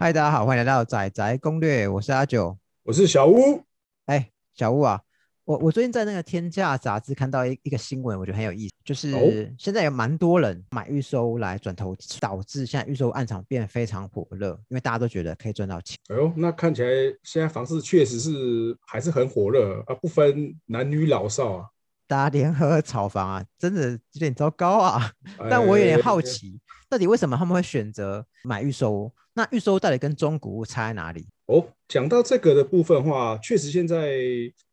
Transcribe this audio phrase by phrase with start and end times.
[0.00, 2.56] 嗨，大家好，欢迎来到仔仔攻略，我是阿九。
[2.84, 3.60] 我是小屋，
[4.06, 5.00] 哎，小屋啊，
[5.44, 9.18] 我我最近在那个天价杂志看到一一个新闻，我觉得很有意思，就是哦
[9.58, 15.98] 现在有蛮多人买预售屋来转投资，导致现在预售屋暗场变得非常火热，因为大家都觉得可以赚到钱。
[16.10, 16.88] 哎呦，那看起来
[17.24, 18.30] 现在房市确实是
[18.86, 21.66] 还是很火热啊，不分男女老少啊。
[22.06, 25.10] 大家联合炒房啊，真的有点糟糕啊！
[25.50, 29.12] 但我有点好哎，奇，到底为什么他们会选择买预售屋？
[29.38, 31.24] 那预售到底跟中古屋差在哪里？
[31.46, 34.18] 哦，讲到这个的部分的话，确实现在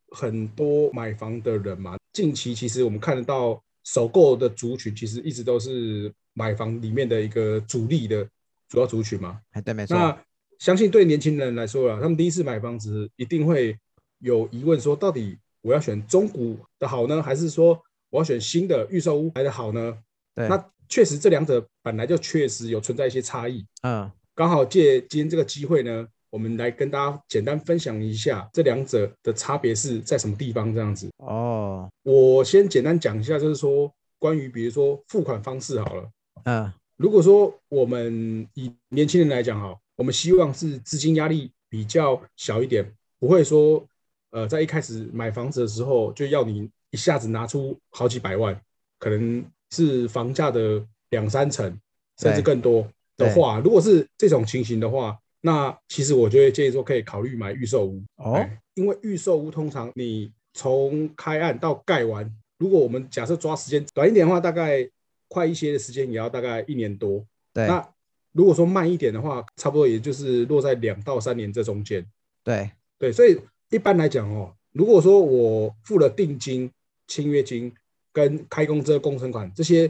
[0.10, 8.28] 很多买房的人嘛，近期其实我们看得到首购的族群，其实一直都是买房里面的一个主力的
[8.68, 9.40] 主要族群嘛。
[9.52, 10.18] 哎，对，没错，那
[10.58, 13.78] 相信对年轻人来说啊，他们第一次买房子一定会
[14.18, 17.80] 有疑问，说到底我要选中古的好呢，还是说
[18.10, 19.96] 我要选新的预售屋来的好呢？
[20.34, 23.64] 对，那确实这两者本来就确实有存在一些差异。
[23.84, 30.74] 嗯，刚好借今天这个机会呢，我们来跟大家简单分享一下这两者的差别是在什么地方。
[30.74, 36.10] 这样子，哦，我先简单讲一下，就是说关于比如说付款方式好了。
[36.44, 43.82] 嗯，如果说我们以年轻人来讲哈，我们希望是资金压力比较小一点，不会说
[44.32, 48.60] 呃在一开始买房子的时候就要你一下子拿出好几百万，
[49.00, 51.80] 可能是房价的两三成
[52.18, 52.86] 甚至更多
[53.18, 58.04] 的话，如果是这种情形的话，那其实我就会建议说可以考虑买预售屋。
[58.18, 64.86] 哦，哎因为预售屋通常你从开案到盖完，如果我们假设抓时间短一点的话，大概
[65.28, 67.26] 快一些的时间也要大概一年多。
[67.54, 67.88] 对，那
[68.34, 72.06] 如果说慢一点的话，差不多也就是落在两到三年这中间。
[72.44, 73.40] 对，对，所以
[73.70, 76.70] 一般来讲哦，如果说我付了定金、
[77.08, 77.74] 签约金
[78.12, 79.90] 跟开工之后工程款这些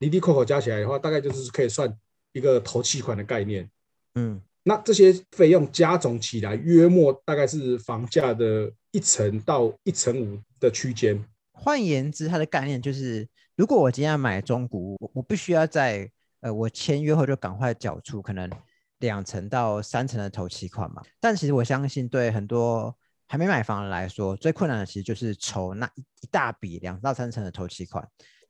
[0.00, 1.90] 离离扣扣加起来的话，大概就是可以算
[2.36, 3.68] 一个投期款的概念。
[4.14, 11.24] 嗯，那这些费用加总起来，约莫大概是房价的一成到一成五的区间。
[11.52, 13.26] 换言之，它的概念就是，
[13.56, 16.10] 如果我今天要买中古屋，我我必须要在
[16.40, 18.50] 呃我签约后就赶快缴出可能
[18.98, 21.02] 两成到三成的头期款嘛。
[21.18, 22.94] 但其实我相信，对很多
[23.26, 28.06] 还没买房的人来说，最困难的其实就是筹那一一大笔两到三成的头期款。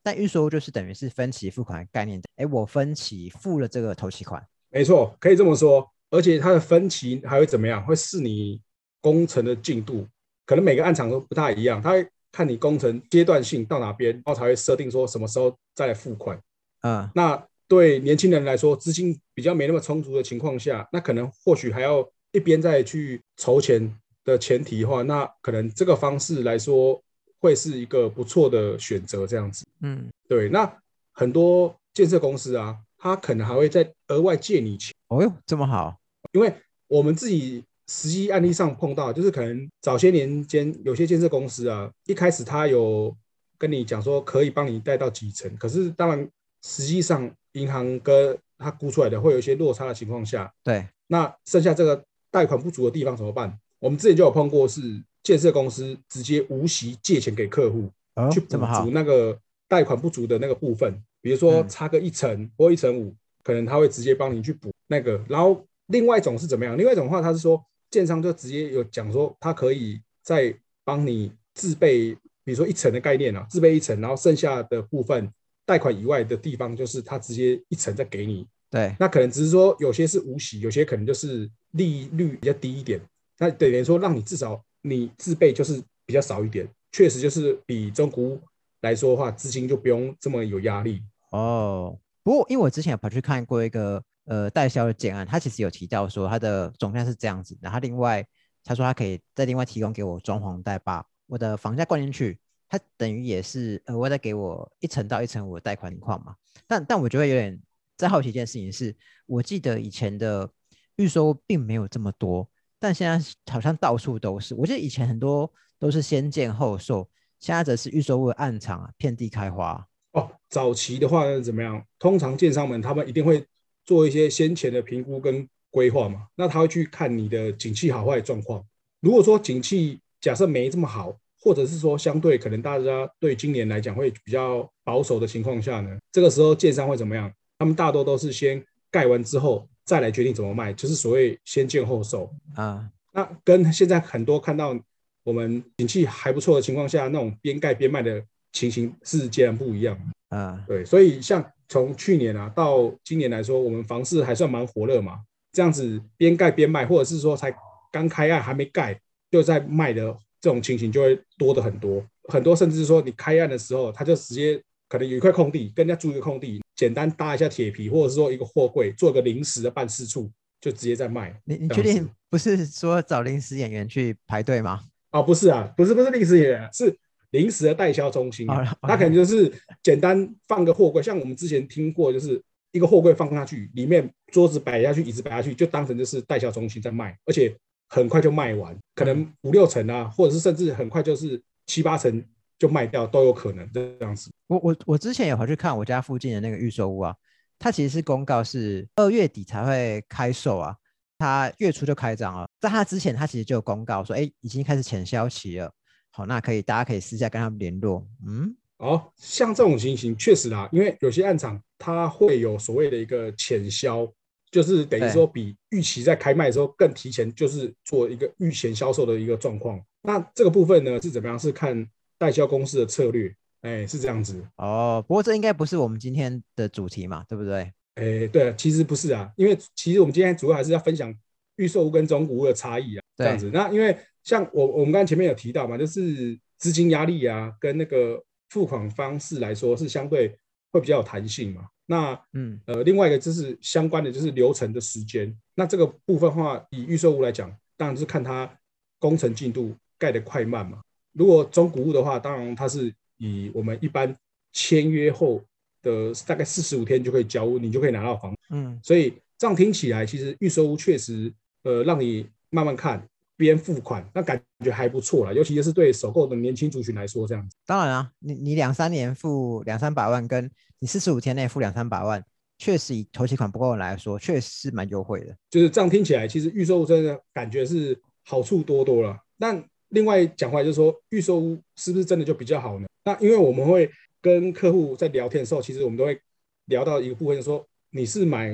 [0.06, 4.41] 但预售屋就是等于是分期付款的概念，哎，我分期付了这个头期款，
[4.71, 5.84] 没错，可以这么说。
[6.11, 7.84] 而且它的分期还会怎么样？
[7.84, 8.61] 会视你
[9.00, 10.06] 工程的进度，
[10.44, 11.83] 可能每个案场都不太一样。
[11.83, 16.41] 它会看你工程阶段性到哪边，然后才会设定说什么时候再来付款。
[16.83, 23.93] 嗯，那对年轻人来说，资金比较没那么充足的情况下，那可能或许还要一边再去筹钱
[24.25, 27.03] 的前提的话，那可能这个方式来说
[27.41, 29.26] 会是一个不错的选择。
[29.26, 30.48] 这样子，嗯，对。
[30.48, 30.70] 那
[31.12, 34.94] 很多建设公司啊，他可能还会再额外借你钱。
[35.08, 35.96] 哦哟，这么好，
[36.32, 36.52] 因为
[36.88, 43.16] 我们自己实际案例上碰到，就是可能早些年间有些建设公司啊，一开始他有
[43.56, 46.28] 跟你讲说可以帮你贷到几成，可是当然
[46.62, 53.58] 实际上银行跟他估出来的会有一些落差的情况下，对，那剩下这个贷款不足的地方怎么办？
[53.78, 54.80] 我们之前就有碰过，是
[55.26, 65.20] 建设公司直接无息借钱给客户，哦去，补足，那个贷款不足的那个部分，比如说嗯差个一成或一成五，可能他会直接帮你去补那个。
[65.28, 66.78] 然后另外一种是怎么样？
[66.78, 67.60] 另外一种的话，他是说
[67.91, 72.14] 建商就直接有讲说，他可以再帮你自备，
[72.44, 75.28] 比如说一层的概念啊，自备一层，然后剩下的部分
[75.64, 78.47] 贷款以外的地方，就是他直接一层再给你。
[78.70, 83.00] 对，那可能只是说有些是无息，有些可能就是利率比较低一点。
[83.38, 88.41] 那等于说让你至少你自备就是比较少一点，确实就是比中古屋
[88.82, 91.02] 来说的话，资金就不用这么有压力。
[91.32, 98.25] 哦，不过因为我之前有跑去看过一个呃代销的建案，他其实有提到说他的总价是这样子，然后另外
[98.62, 102.38] 他说他可以再另外提供给我装潢贷，把我的房价灌进去，
[102.69, 106.37] 他等于也是额外再给我一层到一层五的贷款情况嘛。
[106.69, 107.61] 但但我觉得有点
[107.96, 108.94] 在好奇一件事情是，
[109.26, 110.49] 我记得以前的
[110.96, 114.55] 预收并没有这么多，但现在好像到处都是。
[114.55, 117.08] 我记得以前很多都是先建后售，
[117.38, 119.87] 现在则是预售屋的暗场啊，遍地开花。
[120.12, 121.82] 哦，早期的话呢怎么样？
[121.99, 123.44] 通常建商们他们一定会
[123.84, 128.64] 做一些先前的评估跟规划嘛，那他会去看你的景气好坏状况。
[129.00, 137.31] 如果说景气假设没这么好，或者是说相对可能大家对今年来讲会比较保守的情况下呢，这个时候建商会怎么样？
[137.58, 142.31] 他们大多都是先盖完之后再来决定怎么卖，就是所谓先建后售。
[142.55, 144.79] 啊，那跟现在很多看到
[145.25, 148.23] 我们景气还不错的情况下，那种边盖边卖的
[148.53, 149.99] 情形是截然不一样。
[150.29, 155.21] 啊，对，所以像从去年啊到今年来说，我们房市还算蛮火热嘛。
[155.53, 157.50] 这样子边盖边卖，或者是说才
[157.91, 159.00] 刚开案还没盖
[159.31, 170.31] 就在卖的这种情形就会多的很多，很多甚至是说你开案的时候，他就直接可能有一块空地，跟人家租一个空地，简单搭一下铁皮，或者是说一个货柜，做个临时的办事处，
[170.61, 171.34] 就直接在卖。
[171.44, 174.82] 你你确定不是说找临时演员去排队吗？
[175.11, 176.94] 哦，不是啊，不是不是临时演员，是
[177.31, 178.46] 临时的代销中心。
[178.82, 179.50] 他可能就是
[179.82, 182.40] 简单放个货柜，像我们之前听过，就是
[182.73, 187.56] 一个货柜放下去，里面桌子摆下去，椅子摆下去，就当成就是代销中心在卖，而且
[187.88, 192.23] 很快就卖完，可能五六成啊，或者是甚至很快就是七八成
[192.58, 194.31] 就卖掉都有可能这样子。
[194.47, 197.14] 我我我之前也回去看我家附近的那个预售屋啊，
[197.58, 200.76] 它其实是公告是二月底才会开售啊。
[201.19, 205.73] 它月初就开张了，在它之前，它其实就有公告说，哎，已经开始潜销期了。
[206.11, 208.06] 好，那可以，大家可以私下跟他们联络。
[208.26, 214.06] 嗯，哦，像这种情形，确实啦，因为有些暗场它会有所谓的一个潜销，
[214.50, 219.81] 就是等于说比预期在开卖的时候更提前，就是做一个预前销售的一个状况。
[220.02, 221.38] 那这个部分呢是怎么样？
[221.38, 221.87] 是看
[222.18, 224.42] 代销公司的策略，哎，是这样子。
[224.56, 227.72] 哦，不过这应该不是我们今天的主题嘛，对不对？
[227.94, 231.14] 哎，对，其实不是啊，因为其实我们今天主要还是要分享
[231.56, 233.50] 预售屋跟中古屋的差异啊，这样子。
[233.52, 240.38] 那因为像我我们刚才前面有提到嘛，就是资金压力啊，跟那个付款方式来说是相对
[240.72, 241.66] 会比较有弹性嘛。
[241.86, 245.34] 那嗯呃，另外一个就是相关的就是流程的时间。
[245.54, 248.52] 那这个部分的话，以预售屋来讲，当然是看它
[248.98, 250.80] 工程进度盖的快慢嘛。
[251.16, 254.14] 如果中古屋的话，当然它是以我们一般
[254.52, 255.42] 签约后。
[255.82, 258.34] 的大概四十五天就可以交屋，你就可以拿到房。
[258.50, 261.32] 嗯，所以这样听起来，其实预售屋确实，
[261.62, 265.32] 呃，让你慢慢看，边付款，那感觉还不错啦。
[265.32, 267.56] 尤其是对首购的年轻族群来说，这样子。
[267.64, 272.20] 当然啊，你你两三年付两三百万，跟你四十五天内付两三百万，
[272.58, 275.36] 确实以头期款不够来说，确实是蛮优惠的。
[275.48, 279.16] 就是这样听起来，其实预售屋真的感觉是好处多多了。
[279.38, 282.87] 但另外讲回来，就是说预售屋是不是真的就比较好呢？
[283.05, 283.91] 那因为我们会。
[284.23, 286.21] 跟客户在聊天的时候，其实我们都会
[286.65, 288.50] 聊到一个部分，说你是买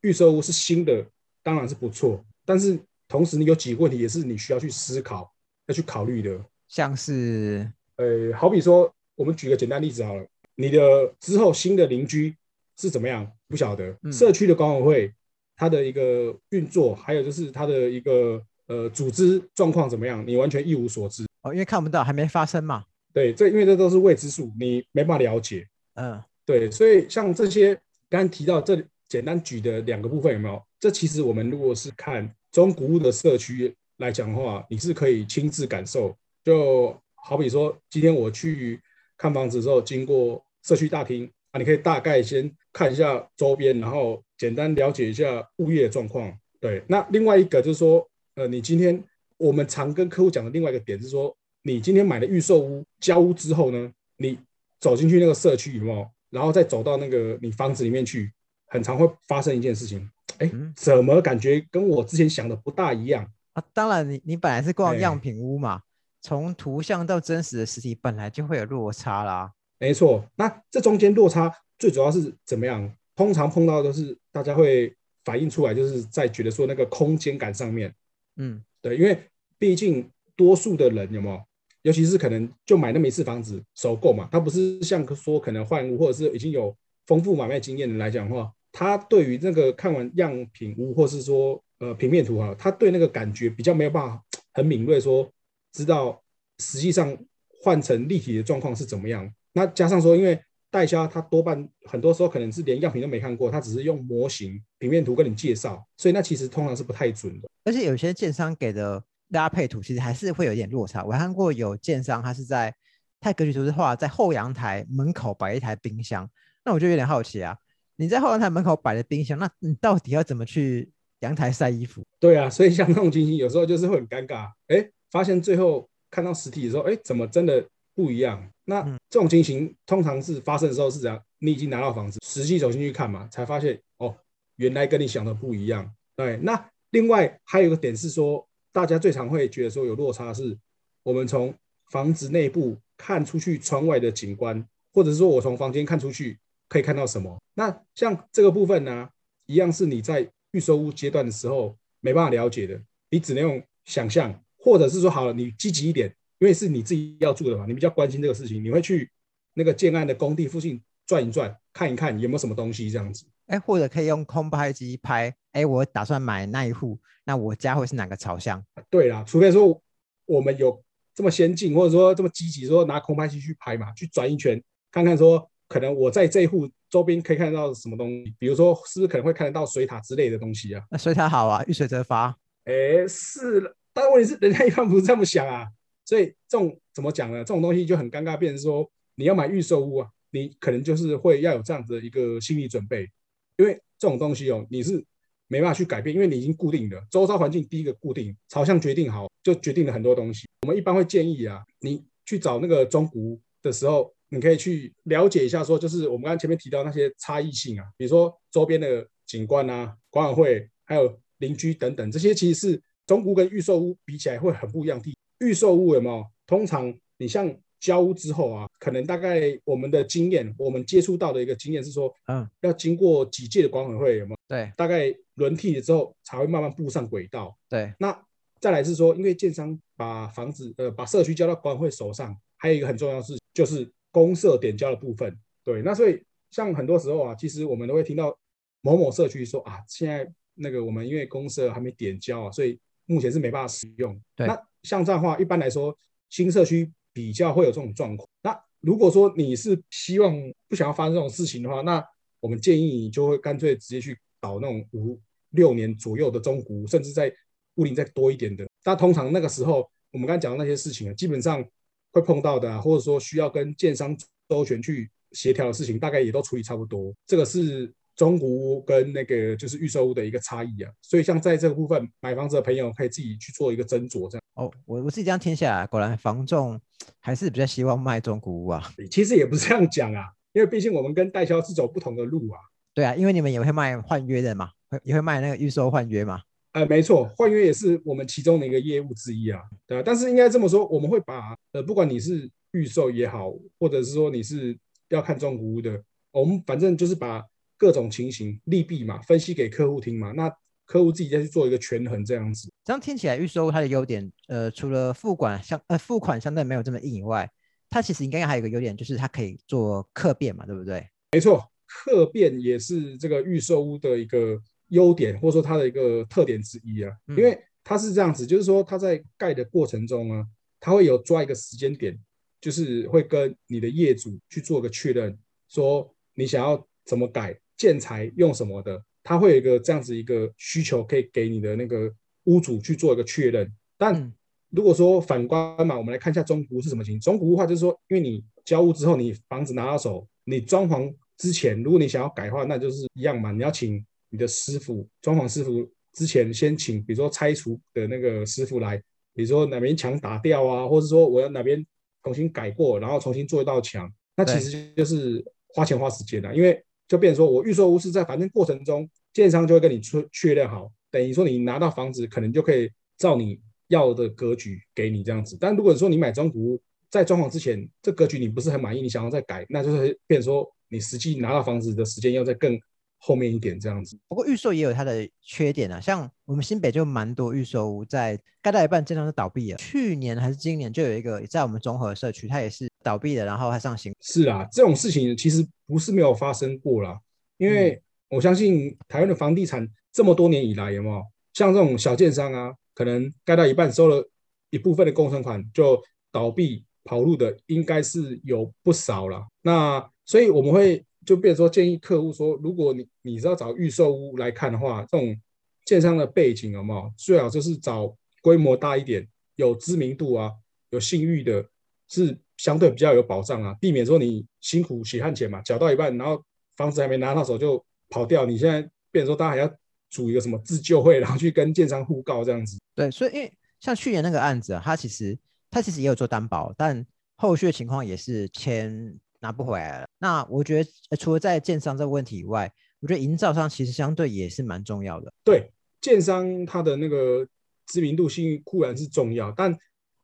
[0.00, 1.06] 预售屋是新的，
[1.40, 2.24] 当然是不错。
[2.44, 2.76] 但是
[3.06, 5.32] 同时，你有几个问题也是你需要去思考、
[5.66, 6.44] 要去考虑的。
[6.66, 10.26] 像是，呃，好比说，我们举个简单例子好了，
[10.56, 12.34] 你的之后新的邻居
[12.76, 13.30] 是怎么样？
[13.46, 13.96] 不晓得。
[14.10, 15.14] 社区的管委会
[15.54, 21.24] 它的一个运作，还有就是它的一个呃组织状况怎么样，你完全一无所知。
[21.42, 22.84] 哦，因为看不到，还没发生嘛。
[23.12, 25.66] 对，这因为这都是未知数，你没办法了解。
[25.94, 27.74] 嗯，对，所以像这些
[28.08, 30.60] 刚刚提到这简单举的两个部分有没有？
[30.80, 36.16] 这其实我们如果是看中古屋的社区来讲的话，你是可以亲自感受。
[36.42, 38.80] 就好比说，今天我去
[39.16, 46.36] 看房子的时候，经过社区大厅啊，你可以大概先看一下周边，然后简单了解一下物业状况。
[46.60, 49.02] 对，那另外一个就是说，呃，你今天
[49.36, 51.36] 我们常跟客户讲的另外一个点是说。
[51.66, 54.38] 你今天买了预售屋，交屋之后呢，你
[54.78, 56.06] 走进去那个社区有没有？
[56.28, 58.30] 然后再走到那个你房子里面去，
[58.66, 63.64] 很常会发生一件事情，哎，怎么感觉跟我之前想的不大一样啊？
[63.72, 65.80] 当然，你你本来是逛样品屋嘛，
[66.20, 69.50] 从图像到真实的实体本来就会有落差啦。
[69.78, 72.94] 没错，那这中间落差最主要是怎么样？
[73.16, 74.94] 通常碰到都是大家会
[75.24, 77.90] 反映出来，就是在觉得说那个空间感上面，
[78.36, 79.18] 嗯，对，因为
[79.58, 81.40] 毕竟多数的人有没有？
[81.82, 86.74] 尤其是可能就买那么一次房子首购嘛，他不是像说可能换屋或者是已经有
[87.06, 94.24] 丰富买卖经验的来讲的话，他对于那个看完样品屋或是说呃平面图啊，他对那个感觉比较没有办法
[94.54, 95.30] 很敏锐，说
[95.72, 96.22] 知道
[96.58, 97.14] 实际上
[97.60, 99.30] 换成立体的状况是怎么样。
[99.52, 100.40] 那加上说，因为
[100.74, 107.48] 代销他多半很多时候可能是连样品都没看过，他只是用模型平面图跟你介绍，所以那其实通常是不太准的。
[107.64, 109.02] 而且有些建商给的。
[109.32, 111.02] 搭配图其实还是会有点落差。
[111.02, 112.72] 我看过有建商，他是在
[113.18, 116.28] 太格局图是画在后阳台门口摆一台冰箱，
[116.62, 117.56] 那我就有点好奇啊，
[117.96, 122.04] 你在后阳台门口摆的冰箱，那你到底要怎么去阳台晒衣服？
[122.20, 124.52] 对啊，所以像那种情形，有时候就是会很尴尬。
[124.68, 128.50] 哎，发现最后看到实体的时候，哎，怎么真的不一样？
[128.64, 131.22] 那这种情形通常是发生的时候是怎样？
[131.38, 134.16] 你已经拿到房子，实际走进去看嘛，才发现哦，
[134.56, 135.94] 原来跟你想的不一样。
[136.16, 138.46] 对，那另外还有一个点是说。
[138.74, 140.58] 大家最常会觉得说有落差，是
[141.04, 141.54] 我们从
[141.92, 146.36] 房子内部看出去窗外的景观，或者是说我从房间看出去
[146.68, 147.40] 可以看到什么。
[147.54, 149.08] 那像这个部分呢，
[149.46, 159.10] 一样是你在预售屋阶段的时候没办法了解的，你只能用想象，或者是说好了，你积极一点，因为是你自己要住的嘛，你比较关心这个事情，你会去
[159.54, 163.24] 那个建案的工地附近转一转，看一看有没有什么东西这样子。
[163.46, 168.64] 哎，或者可以用空拍机拍，哎，我打算买那一户，那我家会是哪个朝向？
[168.90, 169.80] 对啦，除非说
[170.24, 170.82] 我们有
[171.14, 180.82] 这么先进，或者说这么积极，说拿空拍机去拍嘛，去转一圈，看看说可能我在这一户周边可以看到什么东西，比如说是不是可能会看得到水塔之类的东西啊？
[180.90, 182.34] 那水塔好啊，遇水则发。
[182.64, 185.68] 哎，是，但问题是人家一般不是这么想啊，
[186.04, 187.38] 所以这种怎么讲呢？
[187.38, 193.08] 这种东西就很尴尬，变成说你要买预售屋啊，你可能就是会要有这样子的一个心理准备。
[193.56, 195.04] 因为这种东西哦，你是
[195.46, 200.46] 没办法去改变，因为你已经固定的周遭环境第一个固定，朝向决定好，就决定了很多东西。
[200.62, 215.14] 我们一般会建议啊，你去找那个中古屋的时候，你可以去了解一下，说就是我们刚刚前面提到那些差异性啊，比如说周边的景观啊、管委会还有邻居等等，这些其实是中古跟预售屋比起来会很不一样的。
[215.44, 216.26] 预售屋有没有？
[216.46, 217.54] 通常你像。
[217.80, 224.38] 交屋之后啊，可能大概我们的经验，我们接触到的一个经验是说，嗯，要经过几届的管委会，有没有？
[224.48, 227.54] 对，大概轮替了之后才会慢慢步上轨道。
[227.68, 228.18] 对，那
[228.58, 235.38] 再来是说，因为建商把房子呃把社区交到管委会手上，还有一个很重要的事就是公社点交的部分。
[235.62, 236.18] 对，那所以
[236.52, 238.34] 像很多时候啊，其实我们都会听到
[238.80, 244.20] 某某社区说啊，现在那个我们因为公社还没点交啊，所以目前是没办法使用。
[244.36, 245.96] 那像这样的话，一般来说
[246.28, 246.92] 新社区。
[247.16, 248.28] 比较会有这种状况。
[248.42, 250.36] 那如果说你是希望
[250.68, 252.04] 不想要发生这种事情的话，那
[252.40, 255.16] 我们建议你就会干脆直接去搞那种五
[255.50, 257.32] 六年左右的中古，甚至在
[257.76, 258.66] 屋龄再多一点的。
[258.84, 261.64] 那通常那个时候，我们刚才讲的那些事情啊，基本上
[262.10, 264.12] 会碰到的，或者说需要跟建商
[264.48, 267.14] 周全去协调的事情，大概也都处理差不多。
[267.28, 267.94] 这个是。
[268.16, 274.42] 中古屋跟那个就是预售屋的一个差异啊，所以像在这个部分买房子的朋友可以自己去做一个斟酌，这样。
[274.54, 276.80] 哦，我我自己这样听下来，果然房仲
[277.18, 278.92] 还是比较希望卖中古屋啊。
[279.10, 282.60] 其实也不是这样讲啊，因为毕竟我们跟代销是走不同的路啊。
[282.92, 286.40] 对啊，因为你们也会卖换约的嘛，会也会卖那个预售换约嘛。
[286.70, 289.60] 呃，没错，换约也是我们其中的一个业务之一啊。
[289.88, 294.78] 对啊，但是应该这么说，我们会把呃，不管你是预售也好，或者是说你是
[295.08, 297.42] 要看中古屋的，我们反正就是把。
[297.84, 300.50] 各种情形利弊嘛，分析给客户听嘛，那
[300.86, 302.72] 客户自己再去做一个权衡，这样子。
[302.82, 307.46] 这样听起来预售它的优点，呃，除了付款相呃付款相对没有这么硬以外，
[307.90, 311.06] 它其实应该还有一个优点，就是它可以做客变嘛，对不对？
[311.32, 317.12] 没错，客变也是这个预售屋的一个优点，或者说它的一个特点之一啊。
[317.36, 320.42] 因为它是这样子，就是说它在盖的过程中呢，
[320.80, 322.18] 它会有抓一个时间点，
[322.62, 325.38] 就是会跟你的业主去做个确认，
[325.68, 327.60] 说你想要怎么改。
[327.76, 332.12] 建材用什么的，他会有一个这样子一个需求，可以给你的那个
[332.44, 333.70] 屋主去做一个确认。
[333.96, 334.32] 但
[334.70, 348.96] 如果说反观嘛，我们来看一下中古是什么情中古的话，就是说，因为你交屋之后，你房子拿到手，你装潢之前，如果你想要改的话，那就是一样嘛，你要请你的师傅，装潢师傅之前先请，比如说拆除的那个师傅来，
[349.34, 351.84] 比如说哪边墙打掉啊，或者说我要哪边
[352.22, 356.80] 重新改过，然后重新做一道墙，那其实就是花钱花时间的，因为。
[357.06, 365.56] 就变说，我预售屋是在反正过程中，建商就会跟你确确认好，等于说你拿到房子，可能就可以照你要的格局给你这样子。
[365.60, 372.78] 但如果说你买中古屋，在装潢之前，这格局你不是很满意，你想要再改，那就是变说你实际拿到房子的时间要再更
[373.24, 374.18] 后面一点这样子。
[374.28, 379.78] 不过预售也有它的缺点啊，像我们新北就蛮多预售屋在盖到一半，经常就倒闭了。
[379.78, 382.88] 去年还是今年就有一个在我们综合社区，它也是。
[383.04, 387.20] 倒闭的，然后还上新是啊，这种事情其实不是没有发生过啦。
[387.58, 394.26] 因为我相信台湾的房地产这么多年以来，有没有像这种小建商啊，可能盖到一半收了
[394.70, 396.02] 一部分的工程款就
[396.32, 399.48] 倒闭跑路的，应该是有不少了。
[399.60, 405.40] 那所以我们会就变说建议客户说，如果你你是要找预售屋来看的话，这种
[405.84, 409.26] 建商的背景有没有最好就是找规模大一点、
[409.56, 410.52] 有知名度啊、
[410.90, 411.64] 有信誉的，
[412.08, 412.38] 是。
[412.56, 416.40] 相对比较有保障啊，避免说你辛苦血汗钱嘛，缴到一半，然后
[416.76, 418.46] 房子还没拿到手就跑掉。
[418.46, 419.76] 你现在变成说，大家还要
[420.08, 422.78] 组一个什么自救会，然后去跟建商互告这样子。
[422.94, 425.36] 对，所以因为像去年那个案子啊，他其实
[425.68, 427.04] 他其实也有做担保，但
[427.34, 429.12] 后续的情况也是签
[429.44, 430.06] 拿不回来了。
[430.18, 435.32] 那我觉得除了在建商这个问题以外，我觉得营造商其实相对也是蛮重要的。
[435.44, 435.70] 对，
[436.00, 437.46] 建商它的那个
[437.86, 439.70] 知名度性固然是重要，但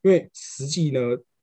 [0.02, 1.00] 因为实际呢。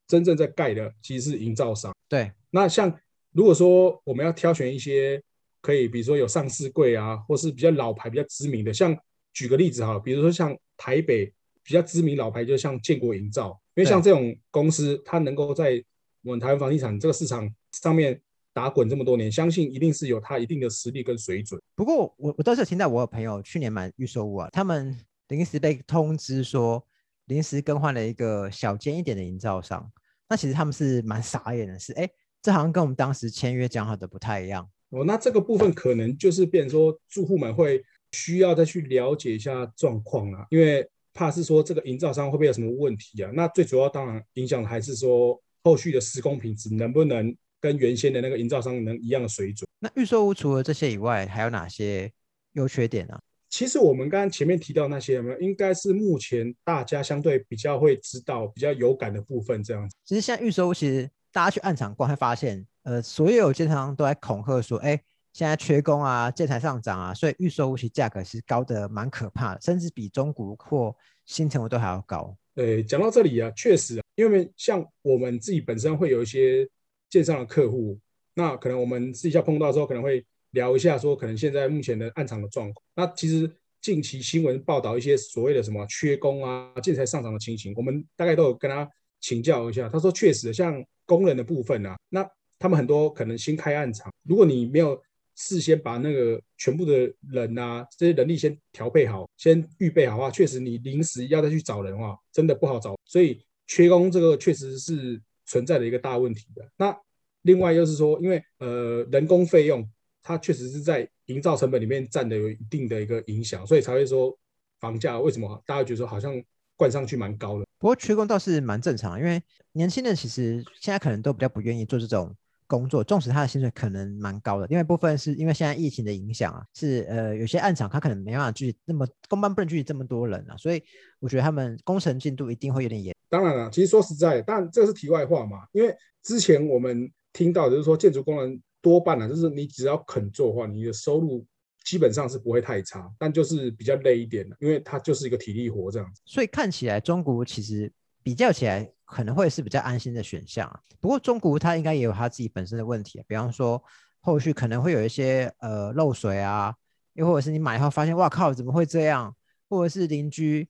[0.10, 1.94] 真正在盖的其实是营造商。
[2.08, 2.98] 对，那像
[3.34, 5.22] 如果说我们要挑选一些
[5.60, 8.98] 可以，比如说有上市柜啊，或是比较老牌、比较知名的，像
[9.34, 11.26] 举个例子哈，比如说像台北
[11.62, 15.84] 比较知名老牌，就像建国营造，因为像这种公司，它能够在
[16.24, 17.54] 我们台湾房地产这个市场
[17.88, 18.20] 上面
[18.52, 21.58] 打滚这么多年，相信一定是有他一定的实力跟水准。
[21.74, 24.94] 不过我我倒是有听到我有朋友去年买预售屋啊，他们
[25.30, 26.86] 临时被通知说
[27.28, 29.90] 临时更换了一个小间一点的营造商，
[30.28, 32.10] 那其实他们是蛮傻眼的，是哎，
[32.42, 34.70] 这好像跟我们当时签约讲好的不太一样。
[34.90, 43.32] 哦，那这个部分可能就是变说住户们会需要再去了解一下状况啊，因为怕是说这个营造商会不会有什么问题啊？
[43.34, 49.68] 那最主要当然影响的还是说后续的施工品质能不能跟原先的那个营造商能一样的水准。
[49.80, 52.12] 那预售屋除了这些以外，还有哪些
[52.54, 53.18] 优缺点呢？
[53.50, 59.96] 其实我们刚刚前面提到那些有没有，应该是目前大家相对比较会知道、比较有感的部分这样子。
[60.04, 62.66] 其实现在预售屋，其实大家去暗场逛会发现。
[62.84, 64.98] 呃，所有建商都在恐吓说，哎，
[65.34, 70.96] 现在缺工啊，建材上涨啊，所以预售屋其价格是高的蛮可怕的，甚至比中古或
[71.26, 72.34] 新城屋都还要高。
[72.56, 76.66] 对，讲到这里啊，确实，因为像我们自己本身会有一些
[77.10, 77.98] 建商的客户，
[78.34, 82.86] 那可能我们私下碰到之后，可能会聊一下，说可能现在目前的暗场的状况。
[82.96, 83.50] 那其实
[83.82, 89.88] 近期新闻报道一些所谓的什么缺工啊、建材上涨的情形，我们大概都有跟他请教一下。
[89.90, 92.28] 他说，确实像工人的部分啊，那
[92.60, 95.00] 他们很多可能新开暗场，如果你没有
[95.36, 102.98] 事先把那个全部的人啊这些人力先调配好，先预备好的话，确实你临时要再去找人的话，真的不好找。
[103.06, 106.70] 所以缺工这个确实是存在的一个大问题的。
[106.78, 106.96] 那
[107.42, 109.90] 另外又是说，因为呃人工费用
[110.22, 114.38] 它确实是在营造成本里面占的有一定的一个影响，所以才会说
[114.80, 116.40] 房价为什么大家觉得说好像
[116.76, 117.66] 灌上去蛮高的。
[117.80, 122.36] 不过缺工倒是蛮正常，因为年轻人其实现在可能都比较不愿意做这种。
[122.70, 130.84] 工作，纵使他的薪水可能蛮高的，另外一部分是因为现在疫情的影响啊，是呃有些暗场他可能没办法聚那么工班不能聚这么多人啊，所以
[131.22, 133.16] 我觉得他们工程进度一定会有点严。
[133.30, 141.46] 当然了，其实说实在，但这是题外话嘛，因为之前我们听到就是说建筑工人多半呢，就是你只要肯做的话，你的收入
[141.84, 146.22] 基本上是不会太差，但就是比较累一点的，因为它就是一个体力活这样子。
[146.26, 147.92] 所以看起来中国其实
[148.24, 148.92] 比较起来。
[149.10, 150.78] 可能会是比较安心的选项啊。
[151.00, 153.82] 不过中古它应该也有它自己本身的问题，比方说
[154.20, 156.76] 后续可能会有一些呃漏水啊，
[157.14, 159.34] 又或者是你买以后发现哇靠怎么会这样，
[159.70, 160.68] 或者是邻居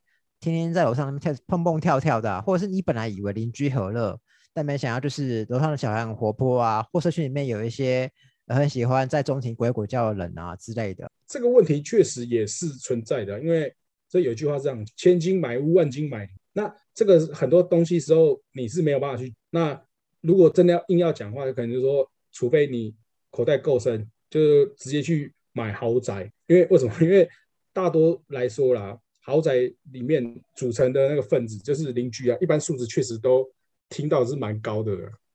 [0.54, 4.20] 天天在楼上跳蹦蹦跳跳的，或者是你本来以为邻居和乐，
[4.54, 8.10] 但没想到就是楼上的小孩很活泼啊，或社区里面有一些
[8.48, 11.10] 很喜欢在中庭鬼鬼叫的人啊之类的。
[11.28, 13.74] 这个问题确实也是存在的，因为
[14.10, 16.28] 这有句话这样：千金买屋，万金买。
[16.54, 19.34] 那这个很多东西时候你是没有办法去。
[19.50, 19.80] 那
[20.22, 22.96] 如果真的要硬要讲话，可能就是说，除非你
[23.30, 26.32] 口袋够深，就直接去买豪宅。
[26.48, 26.94] 因为为什么？
[27.02, 27.30] 因为
[27.74, 33.46] 大多来说啦，豪宅里面组成的那个分子就是邻居啊，一般素质确实都
[33.90, 34.94] 听到是蛮高的。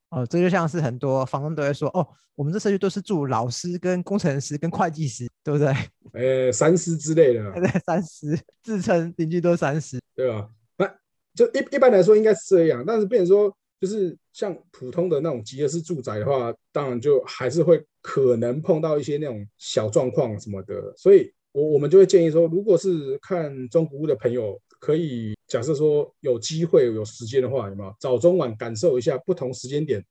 [0.08, 5.74] 哦，这就像是很多房东都会说，哦，我们这社区都是住老师、跟工程师、跟会计师，对不对？
[6.46, 7.52] 呃，三师之类的。
[7.52, 10.48] 对，三师自称邻居都三师，对吧？
[10.78, 10.86] 那
[11.34, 30.04] 就一一般来说应该是这样，但是变成说，就是像普通的那种集合式住宅的话，当然就还是会可能碰到一些那种小状况什么的，所以我我们就会建议说，如果是看中古屋的朋友，可以假设说有机会有时间的话，有没有早中晚感受一下不同时间点。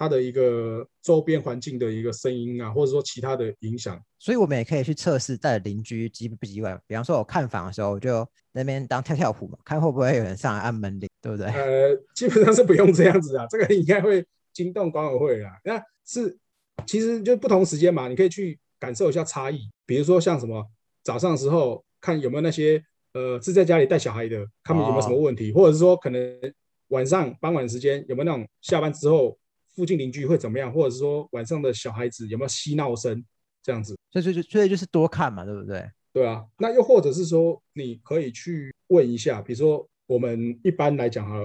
[0.00, 6.80] 它的一个周边环境的一个声音啊，或者说其他的影响，所以我们也可以去测试在邻居急不急外。
[6.86, 11.46] 比方说，我看房的时候，我就那边当跳跳虎嘛，看会不会有人上来按门铃，对不对？
[11.48, 15.50] 呃，基本上是不用这样子啊，这个应该会惊动管委会啦。
[15.64, 16.38] 那是
[16.86, 19.58] 其实就不同时间嘛，你可以去感受一下差异。
[19.84, 20.64] 比如说像什么
[21.02, 22.82] 早上的时候，看有没有那些
[23.14, 26.40] 呃是在家里带小孩的，他们有没有什么问题，或者是说可能
[26.88, 29.38] 晚上傍晚时间有没有那种下班之后。
[29.74, 33.24] 附近邻居会怎么样，或者是说晚上的小孩子有没有嬉闹声
[33.62, 33.96] 这样子？
[34.10, 35.88] 所以就所以就是多看嘛，对不对？
[36.12, 41.38] 对啊，那又或者是说，你可以去问一下，比如说我们一般来讲哈，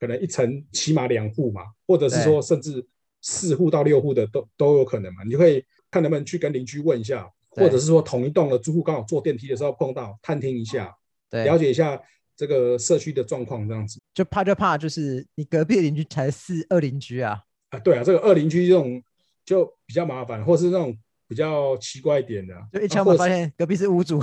[0.00, 2.84] 可能一层起码两户嘛，或者是说甚至
[3.22, 10.94] 四户到六户的都都有可能嘛，你就可以看能不能去跟邻居问一下，或者是说同一栋的住户刚好坐电梯的时候碰到，探听一下，
[11.30, 12.00] 了解一下
[12.36, 14.00] 这个社区的状况这样子。
[14.14, 17.40] 就怕就怕就是你隔壁邻居才是二邻居啊。
[17.70, 19.02] 啊，对啊，这个二邻居这种
[19.44, 24.22] 就比较麻烦，或是那种比较奇怪一点的，就一敲门发现隔壁是屋主，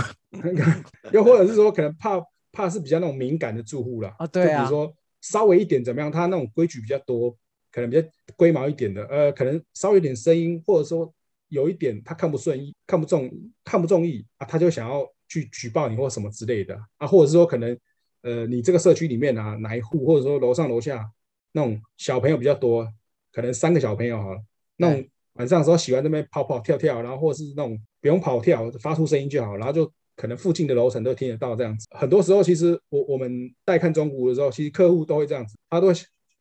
[1.13, 2.19] 又或者是说可能怕
[2.51, 4.15] 怕是比较那种敏感的住户啦。
[4.17, 7.35] 啊，对啊，比如说稍微一点怎么样，他那种规矩比较多，
[7.71, 11.13] 可能比较龟毛一点的，呃，可能稍微有点声音，或者说
[11.49, 13.31] 有一点他看不顺意、看不中、
[13.63, 17.77] 看不中意啊，他就想要去举报你或什么之类的啊，或者是说可能
[18.21, 21.09] 呃你这个社区里面啊哪一户，或者说楼上楼下
[21.51, 22.87] 那种小朋友比较多。
[23.31, 24.29] 可能三个小朋友哈，
[24.77, 31.85] 那种晚上的时候喜欢那边跑跑跳跳，然后或者是那种不用跑跳，发出声音就好，然后就可能附近的楼层都听得到这样子。
[31.89, 35.93] 很多时候，其实我我们带看中古的时候，其实客户都会这样子，他都会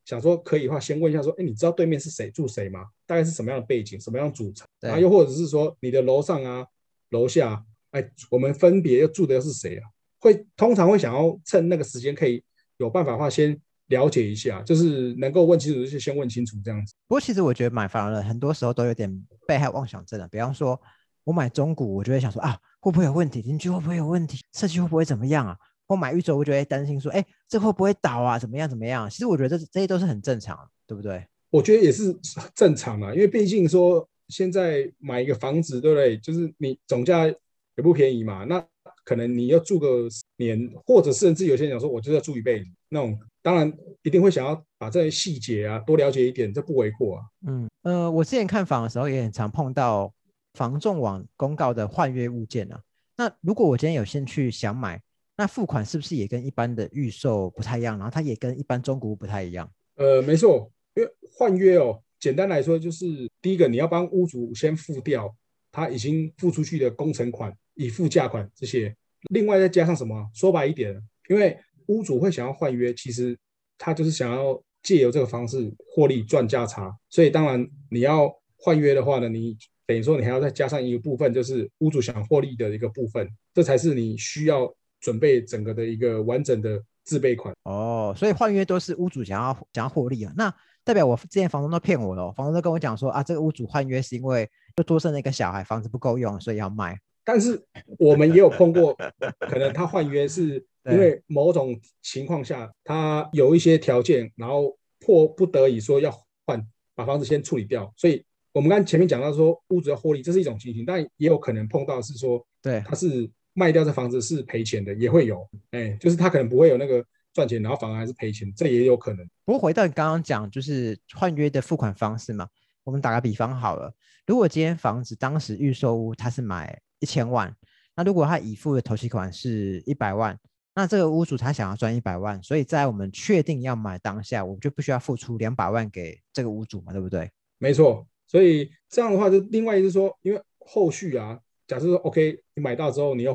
[0.04, 2.86] 想说可以的话，先问一下说，哎，你知道对面是谁住谁吗？
[3.06, 4.66] 大概是什么样的背景，什么样组成？
[4.80, 6.66] 然后又或者是说你的楼上啊、
[7.10, 7.62] 楼下，啊
[7.92, 9.82] 哎，我们分别要住的又是谁啊？
[10.20, 12.42] 会通常会想要趁那个时间可以
[12.76, 13.60] 有办法的话先。
[13.88, 16.94] 了解一下，就是能够问清楚就先问清楚这样子。
[17.06, 19.14] 不过其实我觉得买房的人很多时候都有点
[19.46, 20.26] 被害妄想症的。
[20.28, 20.80] 比方说，
[21.22, 23.42] 我买中古，我就会想说啊，会不会有问题？
[23.42, 24.40] 邻居会不会有问题？
[24.54, 25.54] 设计会不会怎么样啊？
[25.86, 28.38] 或买预售，我就会担心说，哎，这会不会倒啊？
[28.38, 29.08] 怎么样怎么样？
[29.08, 31.26] 其实我觉得这这些都是很正常，对不对？
[31.50, 32.16] 我觉得也是
[32.54, 36.18] 正常啊，因为毕竟说现在买一个房子，对不对？
[36.18, 38.64] 就是你总价也不便宜嘛，那
[39.04, 43.18] 可能你要住个年，或者甚至有些人讲说，我就要住一辈子那种。
[43.42, 43.70] 当然，
[44.02, 47.22] 一定会想要把这些细节啊多了解一点，这不为过啊。
[47.46, 50.10] 嗯呃，我之前看房的时候也很常碰到
[50.54, 52.80] 房仲网公告的换约物件啊。
[53.18, 54.98] 那如果我今天有兴趣想买，
[55.36, 57.98] 那付款是不是也跟一般的预售不太一样？
[57.98, 59.70] 然后它也跟一般中古不太一样？
[59.96, 65.34] 呃，没错，因为换约哦，简单来说就是第一个你要帮屋主先付掉
[65.72, 68.94] 他已经付出去的工程款、已付价款这些，
[69.30, 70.30] 另外再加上什么？
[70.32, 70.94] 说白一点，
[71.28, 73.36] 因为屋主会想要换约，其实
[73.76, 76.96] 他就是想要借由这个方式获利赚价差。
[77.10, 84.72] 所以当然你要换约的话呢，你等于说你还要再加上一个部分，就是屋主想获利的一个部分，这才是你需要
[85.04, 87.54] 准备整个的一个完整的自备款。
[87.64, 90.32] 哦，所以换约都是屋主想要想要获利啊？
[90.34, 96.98] 那代表我之前房东都骗我了，房东都跟我讲说啊，这个屋主换约是因为又多生了一个小孩，房子不够用，所以要卖。
[97.22, 97.62] 但是
[97.98, 98.96] 我们也有碰过，
[99.40, 100.66] 可能他换约是。
[100.86, 106.12] 因为某种情况下，他有一些条件，然后迫不得已说要
[106.44, 106.62] 换，
[106.94, 107.90] 把房子先处理掉。
[107.96, 119.26] 所以，我们刚前面讲到说，屋主要获利，这是一种情形，但也有可能碰到是说，对，他是卖掉这房子是赔钱的，也会有，哎，就是他可能不会有那个赚钱，然后反而还是赔钱，这也有可能。
[119.44, 122.46] 不过回到你刚刚讲，就是换约的付款方式嘛，
[122.84, 123.94] 我们打个比方好了，
[124.26, 127.54] 如果今天房子当时预售屋他是买一千万，
[127.96, 130.38] 那如果他已付的头期款是一百万。
[130.76, 137.30] 那这个屋主他想要赚一百万，所以在我们确定要买当下，我们就不需要付出两百万给这个屋主嘛，对不对？
[137.58, 143.35] 没错，所以这样的话，就另外就是说，因为后续啊，假设说 OK，你买到之后你要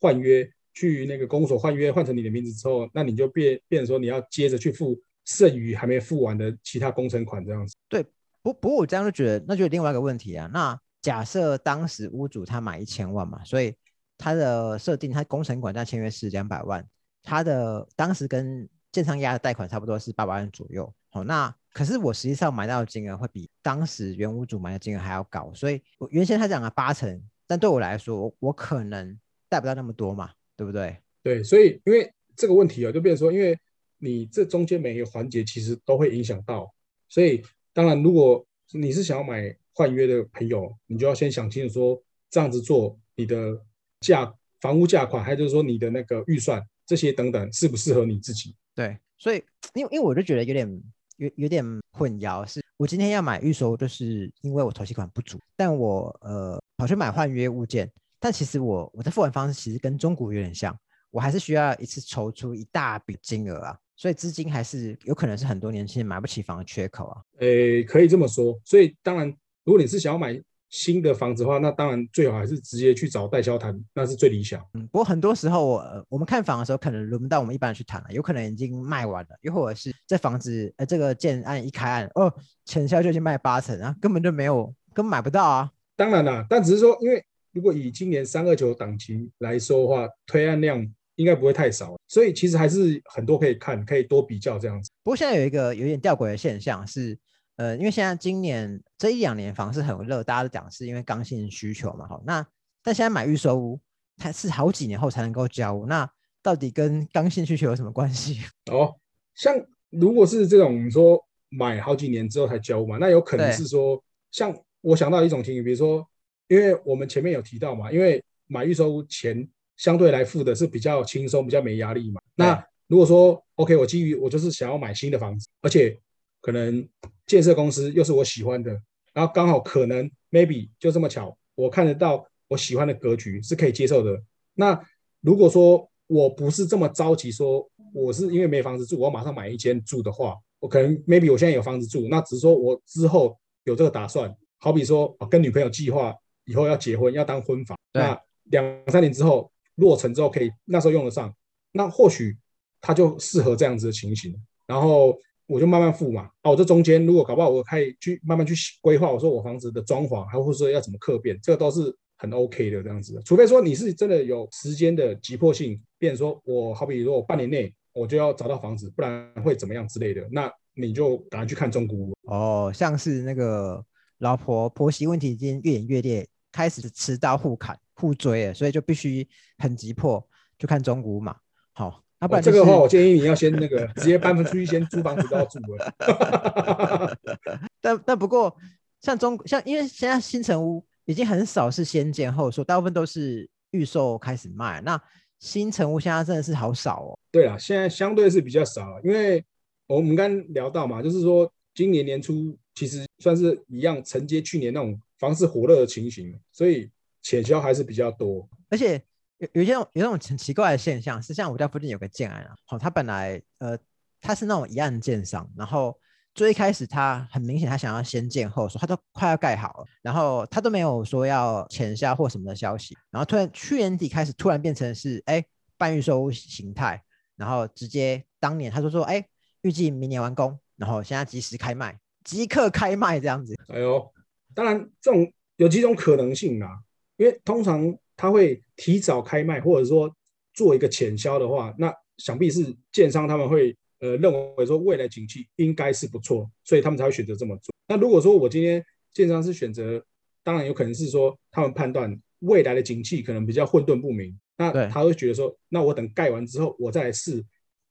[0.00, 7.74] 换约，去那个公所换约换成你的名字之后，那你就变变成说你要接着去付剩余还没付完的其他工程款这样子。
[7.88, 8.04] 对，
[8.42, 10.48] 不不过我这样就觉得，那就另外一个问题啊。
[10.52, 13.74] 那假设当时屋主他买一千万嘛，所以。
[14.20, 16.84] 它的设定，它工程款价签约是两百万，
[17.22, 20.92] 它的当时跟建商押的贷款差不多是八百万左右。
[21.10, 30.96] 好，那可是我实际上买到的金额会比当时原屋主买的金额还要高，所以我原先他讲了八成，但对我来说，我可能贷不到那么多嘛，对不对？
[31.24, 33.58] 对，所以因为这个问题啊，就变成说，因为
[33.98, 36.72] 你这中间每一个环节其实都会影响到，
[37.08, 43.60] 所以当然，如果你是想要买换约的朋友，你就要先想清楚说，这样子做你的。
[44.00, 48.54] 价房屋价款，还有就是说你的那个预算这些等等，适不适合你自己？
[48.72, 49.42] 对，所以
[49.74, 50.82] 因为因为我就觉得有点
[51.16, 60.74] 有有点混淆，是我今天要买预售，就是因为我头期款不足，但我呃跑去买换约物件，但其实我我的付款方式其实跟中国有点像，
[61.10, 67.20] 我还是需要一次筹出一大笔金额啊，所以资金还是有可能是很多年轻人买不起房的缺口啊。
[67.40, 69.28] 诶，可以这么说，所以当然
[69.64, 70.40] 如果你是想要买。
[70.70, 74.62] 新的房子的话，那当然最好还是直接去找代销谈，那是最理想。
[74.74, 82.30] 嗯，不过很多时候，我我们看房的时候，可能轮不到我们一般人去谈了，有可能已经卖完了，又或者是这房子呃这个建案一开案哦，
[82.66, 85.70] 成交就已经卖八成啊，根本就没有，根本买不到啊。
[85.98, 94.88] 当然啦，但只是说，因为如果以今年三二九档期来说的话，推案量应该不会太少，所以其实还是很多可以看，可以多比较这样子。
[95.02, 97.18] 不过现在有一个有点吊诡的现象是。
[97.58, 102.46] 呃，因为现在今年这一两年房市很热，大家都讲是因为刚性需求嘛，好，那
[102.84, 103.80] 但现在买预售屋，
[104.16, 106.08] 它是好几年后才能够交屋，那
[106.40, 108.38] 到底跟刚性需求有什么关系？
[108.70, 108.94] 哦，
[109.34, 109.52] 像
[109.90, 116.06] 如果是这种说买好几年之后才交屋嘛，那有可能是说，像我想到一种情形，比如说，
[116.48, 125.98] 因为我们前面有提到嘛，因为买预售屋前相对来付的是比较轻松、比较没压力嘛，那如果说 OK，我基于我就是想要买新的房子，而且
[126.40, 126.88] 可能。
[127.28, 128.70] 建设公司又是我喜欢的，
[129.12, 134.18] 然后刚好可能 maybe 就这么巧，我看得到我喜欢的格局是可以接受的。
[134.54, 134.82] 那
[135.20, 151.34] 如果说我不是这么着急，说我是因为没房子住，我马上买一间住的话，我可能 maybe 我现在有房子住，那只是说我之后有这个打算，好比说哦跟女朋友计划以后要结婚，要当婚房，那两三年之后落成之后可以那时候用得上，
[151.72, 152.36] 那或许
[152.80, 154.34] 他就适合这样子的情形，
[154.66, 155.16] 然后
[155.46, 156.30] 我就慢慢付嘛。
[156.42, 163.20] 啊，我这中间如果搞不好，我可以去慢慢去规划，我说我房子的装潢，还或者说要怎么客变，这个都是很 OK 的这样子。
[163.24, 172.12] 除非说你是真的有时间的急迫性，变成说我好比说我半年内我就要找到房子，不然会怎么样之类的，那你就赶快去看中古屋。
[172.22, 173.84] 哦，像是那个
[174.18, 179.26] 老婆婆媳问题已经越演越烈，开始持刀互砍互追了，所以就必须
[179.58, 180.24] 很急迫
[180.58, 181.36] 就看中古屋嘛。
[181.72, 187.18] 好，那不然、就是哦这个的话，我建议你要先那个直接搬出去，先租房子都要住了。
[187.80, 188.54] 但但不过，
[189.00, 194.80] 像中像因为现在新城屋已经很少是先建后售，大部分都是预售开始卖。
[194.80, 195.00] 那
[195.38, 197.18] 新城屋现在真的是好少哦。
[197.30, 199.44] 对啊，现在相对是比较少，因为
[199.86, 206.90] 我们刚刚聊到嘛，就是说今年年初其实算是一样承接去年那种房市火热的情形，所以
[207.22, 208.48] 潜销还是比较多。
[208.70, 209.02] 而且
[209.38, 213.78] 有有一些种有那种很奇怪的现象，是像我家附近有个建案啊，好、他本来呃
[214.20, 215.98] 他是那种一案建商，然后
[216.34, 225.44] 最一开始他很明显他想要先建后说，他都快要盖好了，然后他都没有说要潜销或什么的消息，然后突然去年底开始突然变成是哎
[225.76, 227.02] 半预售屋形态，
[227.36, 229.24] 然后直接当年他就说哎
[229.62, 231.98] 预计明年完工，然后现在即时开卖，
[232.28, 233.54] 即刻开卖这样子。
[233.68, 234.06] 哎呦，
[234.54, 236.78] 当然这种有几种可能性啦，
[237.16, 240.14] 因为通常他会提早开卖，或者说
[240.52, 247.72] 做一个潜销的话，那想必是建商他们会呃认为说未来景气应该是不错，所以他们才会选择这么做。
[247.86, 250.04] 那如果说我今天建商是选择，
[250.44, 257.42] 当然有可能是说他们判断未来的景气可能比较混沌不明，那他会觉得说，那我等盖完之后，我再来试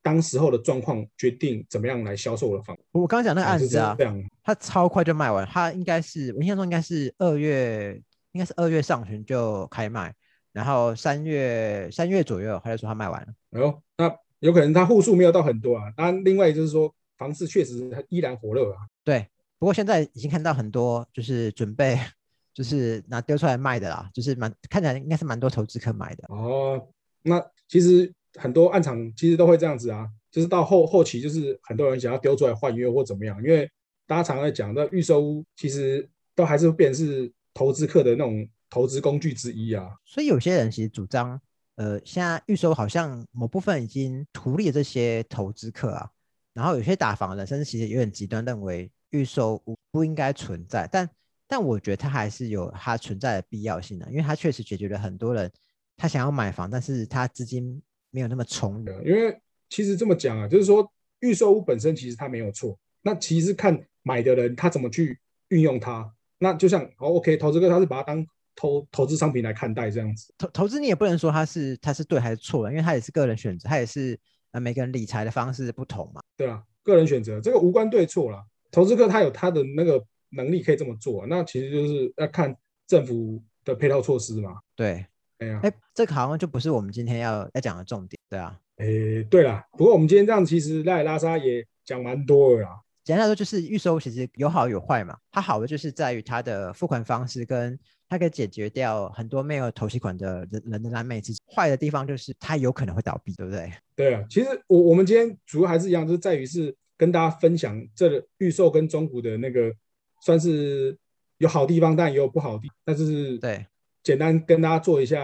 [0.07, 2.81] 当时候的状况，决定怎么样来销售我的房子。
[2.93, 3.93] 我刚刚讲那个案子啊。
[4.41, 10.15] 它超快就卖完，它应该是我印象中应该是二月，应该是二月上旬就开卖，
[10.53, 13.27] 然后三月三月左右他就说它卖完了。
[13.51, 15.91] 哎呦，那有可能它户数没有到很多啊。
[15.97, 18.77] 那，另外就是说房市确实依然火热啊。
[19.03, 19.27] 对，
[19.59, 21.99] 不过现在已经看到很多就是准备
[22.55, 26.23] 就是拿丢出来卖的啦，就是蛮看起来应该是蛮多投资客买的。
[26.29, 26.87] 哦，
[27.23, 33.69] 那其实很多暗场其实都会这样子啊，就是到后后期就是很多人想要丢出来换约或怎么样，因为
[34.05, 39.89] 大家常常在讲，那预售屋其实都还是变是投资客的那种投资工具之一啊。
[40.05, 41.39] 所以有些人其实主张，
[41.75, 46.09] 呃，现在预售好像某部分已经图利这些投资客啊，
[46.53, 51.09] 然后有些打房的人甚至其实有点极端，认为预售屋不应该存在，但
[51.47, 55.51] 但我觉得它还是有它存在的必要性的，因为它确实解决了很多人
[55.99, 57.81] 他想要买房，但是他资金
[58.17, 58.87] 没有那么充裕。
[59.05, 66.11] 因为其实这么讲啊，就是说预售屋本身其实它没有错，那其实看买的人他怎么去运用它。
[66.39, 68.25] 那就像好 OK，投资客他是把它当
[68.55, 70.33] 投投资商品来看待这样子。
[70.35, 74.19] 投投资你也不能说它是它是对还是错的，因为它也是个人选择，它也是
[74.51, 76.21] 呃每个人理财的方式不同嘛。
[76.35, 78.43] 对啊，个人选择，这个无关对错啦。
[78.71, 82.55] 投资客他有他的那个能力可以这么做，那其实就是要看
[82.87, 84.57] 政府的配套措施嘛。
[84.75, 85.05] 对，
[85.39, 88.59] 哎呀，哎，这个好像就不是我们今天要要讲的重点，对啊。
[88.77, 88.85] 哎，
[89.29, 92.79] 对啦，不过我们今天这样其实拉拉沙也讲蛮多的啦。
[93.03, 95.17] 简单来说，就是预售其实有好有坏嘛。
[95.31, 101.39] 它好的就是在于它的付款方式跟它可以解决掉很多没有投息款的人人的燃眉之急。
[101.55, 103.71] 坏的地方就是它有可能会倒闭，对不对？
[103.95, 109.73] 对啊，其实我我们今天主要还是一样，就是在于是跟大家分享这预售跟中古的那个，
[110.21, 110.97] 算是
[111.37, 113.65] 有好地方，但也有不好的地方，但是对
[114.07, 115.21] 简单跟大家做一下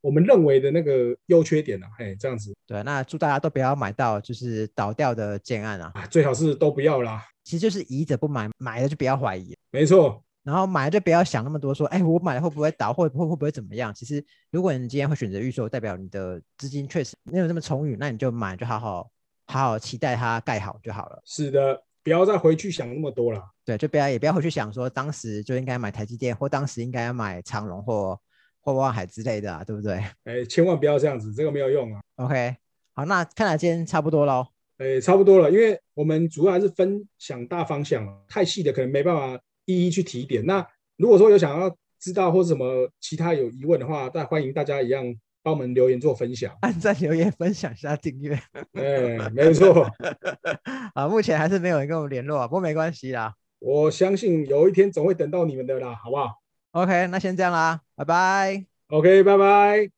[0.00, 7.22] 我们认为的那个优缺点啊，嘿，这样子对，那祝大家都不要买到就是倒掉的建案啊，啊，最好是都不要啦。
[7.44, 9.56] 其实就是疑者不买，买了就不要怀疑。
[9.70, 13.94] 没错，然后买了就不要想那么多，说，哎，我买了会不会倒，会会会不会怎么样？
[13.94, 19.08] 其实，如果你今天会选择预售，代表你的资金确实没有那么充裕，那你就买，就好好
[19.46, 21.22] 好好期待它盖好就好了。
[21.24, 23.42] 是的，不要再回去想那么多了。
[23.66, 28.18] 对，就不要也不要回去想说当时就应该买台积电，或当时应该要买长荣或
[28.62, 32.00] 或万海之类的啊，对不对 哎，千万不要这样子，这个没有用啊。
[32.16, 32.56] ？OK，
[32.94, 34.46] 好，那看来今天差不多喽。
[34.78, 40.46] 哎，差不多了，因为我们主要还是分享大方向，太细的可能没办法一一去提点。
[40.46, 40.66] 那
[40.96, 45.04] 如果说有想要知道或者什么其他有疑问的话，那欢迎大家一样
[45.42, 46.54] 帮我们留言做分享。
[46.60, 48.38] 按赞、留言、分享、下订阅。
[48.74, 49.86] 哎，没错，
[50.94, 53.34] 啊，目前还是没有人跟我们联络啊，不过没关系啦。
[53.60, 56.40] 我相信有一天总会等到你们的啦，好不好
[56.72, 58.64] OK，那先这样啦，拜拜。
[58.88, 59.90] ？OK，拜拜。